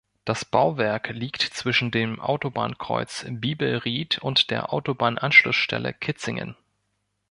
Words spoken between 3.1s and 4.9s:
Biebelried und der